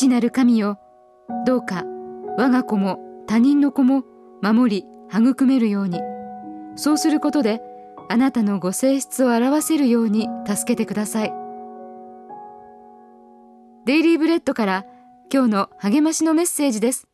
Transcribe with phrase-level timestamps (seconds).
[0.00, 0.78] 父なる神よ。
[1.44, 1.84] どうか
[2.38, 4.04] 我が子も他人の子も
[4.40, 6.00] 守り育めるように。
[6.74, 7.60] そうすることで
[8.08, 11.34] あなたのご性質を表せるように助けてください。
[13.84, 14.86] デイリーブレッドから
[15.30, 17.06] 今日の励ましのメッセージです。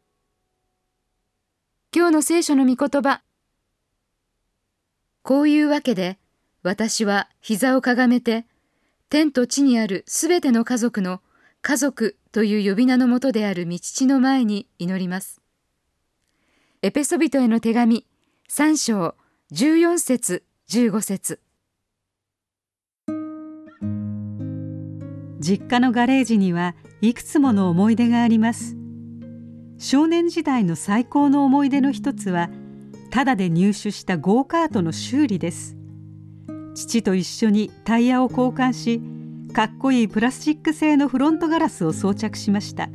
[1.93, 3.21] 今日の聖書の御言葉。
[5.25, 6.21] こういうわけで
[6.63, 8.47] 私は膝をかがめて
[9.11, 11.21] 天と地にあるすべての家族の
[11.69, 15.41] 家族という呼び名のもとである道父の前に祈ります。
[16.81, 18.07] エペソビトへの手紙
[18.49, 19.17] 3章
[19.51, 21.41] 14節15節。
[25.41, 28.77] 実家のガレージにはいくつもの思い出があります。
[29.77, 32.49] 少年時代の最高の思い出の一つは
[33.11, 35.77] ただで入手したゴーカートの修理です。
[36.77, 39.16] 父と一緒にタイヤを交換し
[39.57, 42.91] かっこいいプラスチック製のフロントガラスを装着しました。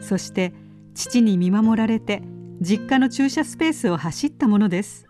[0.00, 0.54] そして
[0.94, 2.22] 父に見守られて
[2.62, 5.06] 実家の駐車スペースを走ったものです。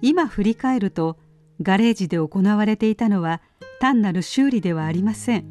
[0.00, 1.18] 今振り返ると
[1.60, 3.42] ガレージで行われていたのは
[3.78, 5.44] 単なる修理ではありません。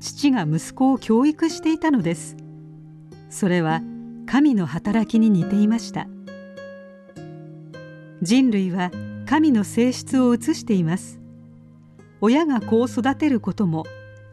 [0.00, 2.36] 父が息子を教育していたのです。
[3.30, 3.80] それは
[4.26, 6.08] 神の働きに似ていました。
[8.20, 8.90] 人類は
[9.24, 11.18] 神の性質を映しています。
[12.20, 13.84] 親が子を育てることも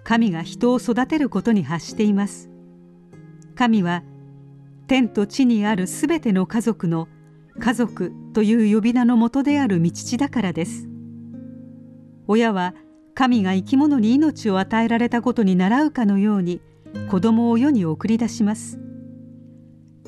[0.03, 2.49] 神が人を育てることに発しています。
[3.55, 4.03] 神は
[4.87, 7.07] 天と地にあるすべての家族の
[7.59, 10.87] 家族という呼び名のもとである道地だからです。
[12.27, 12.75] 親は
[13.13, 16.61] 神が生き物に命を与えられたことに倣うかのように
[17.09, 18.79] 子供を世に送り出します。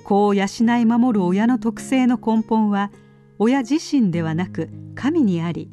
[0.04, 2.92] 子を養い守る親の特性の根本は
[3.40, 5.70] 親自身ではなく神にあり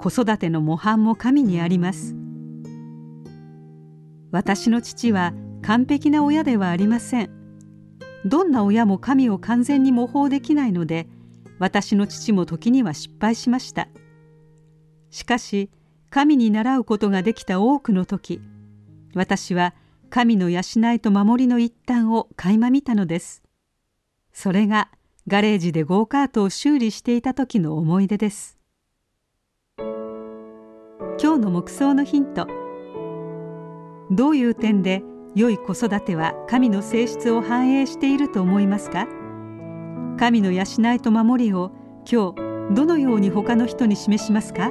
[0.00, 2.16] 子育ての模範も神にあります。
[4.32, 7.30] 私の父は完璧な親ではありません。
[8.24, 11.08] どんな親も神を完全に模倣できないので
[11.58, 13.88] 私の父も時には失敗しました。
[15.10, 15.70] しかし
[16.08, 18.40] 神に倣うことができた多くの時
[19.14, 19.74] 私は
[20.08, 20.60] 神の養
[20.94, 23.42] いと守りの一端を垣間見たのです。
[24.32, 24.90] それが
[25.28, 28.59] ガレージでゴーカートを修理していた時の思い出です。
[31.22, 32.46] 今日の目想のヒント。
[34.10, 35.02] どういう点で
[35.34, 39.06] 良い子育ては神の性質を反映していると思いますか？
[40.18, 40.62] 神の養
[40.94, 41.72] いと守りを
[42.10, 44.70] 今日どのように他の人に示しますか？